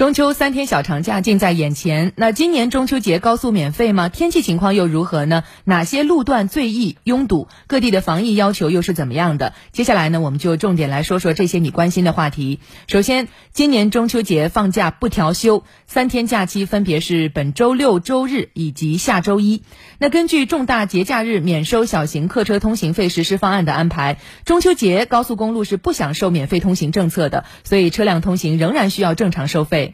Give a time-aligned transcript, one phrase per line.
[0.00, 4.08] 中秋三天小长假近在眼前，那今年中秋节高速免费吗？
[4.08, 5.44] 天气情况又如何呢？
[5.64, 7.48] 哪些路段最易拥堵？
[7.66, 9.52] 各地的防疫要求又是怎么样的？
[9.72, 12.60] 接下来呢，我们就重点来说说这些你关心的话题。
[12.86, 19.64] 首先，今年中秋节放假不调休，三天假期分别是本周六、周日以及下周一。
[19.98, 29.89] 那根据重大节假日免收小型客车通行费实施方案的安排，中秋节高速公路是不享受免费通行政策的，所以车辆通行仍然需要正常收费。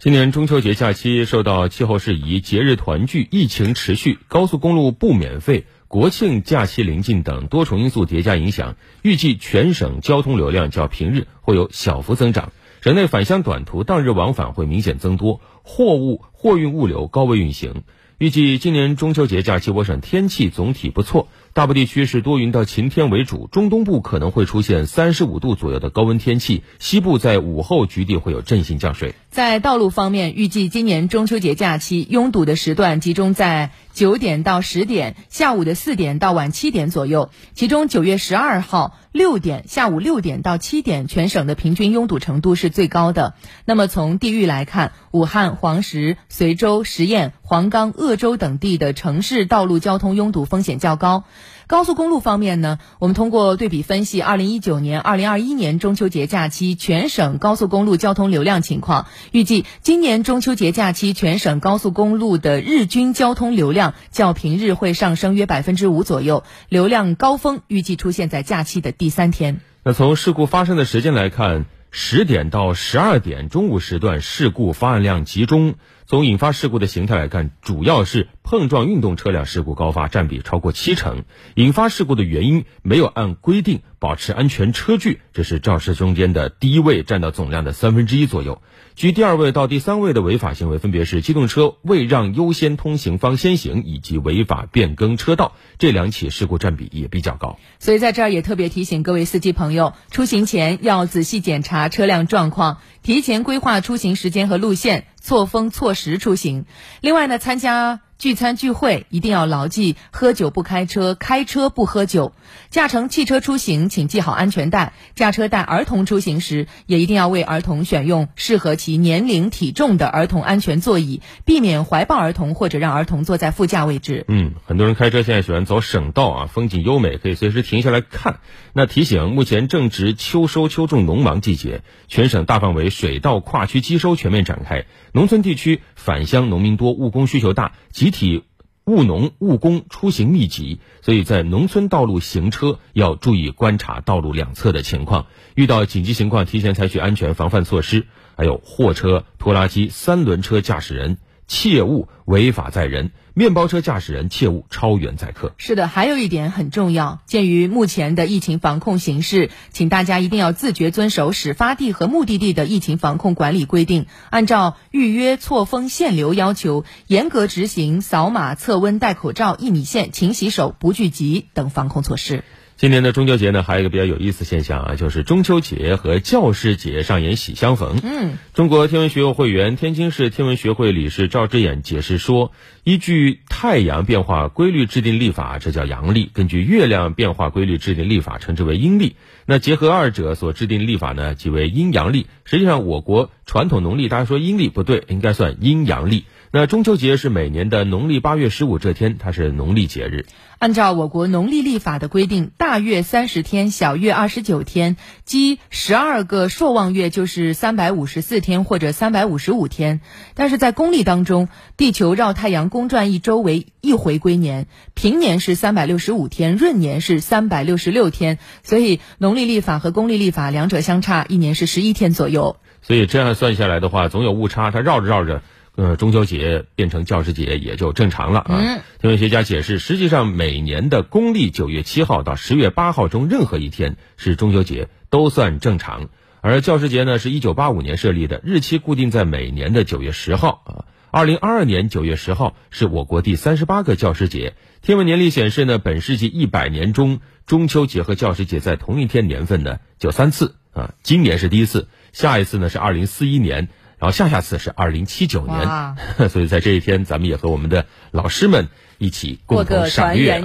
[0.00, 12.52] 今年中秋节假期受到气候适宜、节日团聚、疫情持续、高速公路不免费、国庆假期临近等多重因素叠加影响，预计全省交通流量较平日会有小幅增长。
[12.80, 17.82] 省内返乡短途当日往返会明显增多，货物货运物流高位运行。
[18.18, 21.28] 预计今年中秋节假期，我省天气总体不错。
[21.52, 29.14] 大部地区是多云到晴天为主，中东部可能会出现三十五度左右的高温天气，西部在午后局地会有阵性降水。
[29.30, 37.30] 在道路方面，预计今年中秋节假期拥堵的时段集中在九点到十点，下午的四点到晚七点左右。
[37.54, 43.34] 其中九月十二号六点下午六点到七点，全省的平均拥堵程度是最高的。
[43.66, 51.24] 那么从地域来看，武汉、黄石、随州、十堰、黄冈、鄂州等地的城市道路交通拥堵风险较高。
[51.66, 69.60] 高速公路方面呢，我们通过对比分析，二零一九年、二零二一年中秋节假期全省高速公路交通流量情况，预计今年中秋节假期全省高速公路的日均交通流量较平日会上升约百分之五左右，流量高峰预计出现在假期的第三天。
[69.84, 75.74] 那从事故发生的时间来看，十点到十二点中午时段事故发案量集中。
[76.08, 81.24] 从引发事故的形态来看，主要是碰撞运动车辆事故高发，占比超过七成。
[81.54, 88.62] 引发事故的原因没有按规定保持安全车距，这是肇事中间的第一位，占到总量的三分之一左右。
[88.94, 97.58] 居第二位到第三位的违法行为分别是机动车未让优先通行方先行以及违法变更车道，这两起事故占比也比较高。
[97.78, 105.04] 所以在这儿也特别提醒各位司机朋友，出行前要仔细检查车辆状况，提前规划出行时间和路线。
[105.20, 106.64] 错峰错时出行，
[107.00, 108.00] 另外呢，参加。
[108.18, 112.32] 聚餐聚会一定要牢记：喝酒不开车，开车不喝酒。
[112.68, 114.92] 驾乘汽车出行，请系好安全带。
[115.14, 124.24] 驾车带儿童出行时，也一定要为儿童选用适合其年龄体重的儿童安全座椅，避免怀抱儿童或者让儿童坐在副驾位置。
[124.26, 128.40] 嗯，很多人开车现在喜欢走省道啊，风景优美，可以随时停下来看。
[128.72, 138.07] 那提醒：目前正值秋收秋种农忙季节，全省大范围水稻跨区机收全面展开，农村地区返乡农民多，务工需求大，集。
[138.08, 138.44] 集体
[138.84, 148.06] 务农务工出行密集，所以在农村道路行车要注意观察道路两侧的情况，遇到紧急情况提前采取安全防范措施。
[148.36, 151.18] 还有货车、拖拉机、三轮车驾驶人。
[151.48, 155.54] 切勿违法载人，面包车驾驶人切勿超员载客。
[155.56, 172.44] 是的，还有一点很重要，鉴于目前的疫情防控形势，请大家一定要自觉遵守始发地和目的地的疫情防控管理规定，按照预约、错峰、限流要求，严格执行扫码、测温、戴口罩、一米线、勤洗手、不聚集等防控措施。
[172.78, 177.98] 今年的中秋节呢，还有一个比较有意思现象啊，就是中秋节和教师节上演喜相逢。
[178.04, 182.52] 嗯，中国天文学会会员、天津市天文学会理事赵之眼解释说，
[182.84, 189.16] 依据太阳变化规律制定历法，这叫阳历；根据月亮变化规律制定历法，称之为阴历。
[189.44, 192.28] 那结合二者所制定历法呢，即为阴阳历。
[192.44, 196.26] 实际上，我国传统农历，大家说阴历不对，应该算阴阳历。
[196.50, 200.24] 那中秋节是每年的农历八月十五这天，它是农历节日。
[200.58, 210.00] 按照我国农历历法的规定，大月三十天，小月二十九天，积十二个朔望月就是三百五十四天或者三百五十五天。
[210.34, 222.56] 但是在公历当中，地球绕太阳公转一周为一回归年，平年是三百六十五天，闰年是三百六十六天，所以农历历法和公历历法两者相差一年是十一天左右。
[222.80, 225.42] 所以这样算下来的话，总有误差，它绕着绕着。
[225.78, 228.58] 呃，中秋节变成教师节也就正常了啊。
[229.00, 236.08] 天文学家解释，实际上每年的公历九月七号到十月八号中任何一天是中秋节都算正常，
[236.40, 240.72] 而教师节呢是一九八五年设立的，日期固定在每年的九月十号啊。
[241.12, 244.54] 二零二二年九月十号是我国第三十八个教师节。
[244.82, 253.68] 天文年历显示呢，本世纪一百年中中秋节和教师节在同一天年份呢就三次啊，今年是第一次，下一次呢是二零四一年。
[253.98, 255.96] 然后下下次是二零七九年，
[256.30, 260.40] 所以在这一天，咱们也和我们的老师们一起共同赏月啊。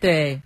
[0.00, 0.38] 对。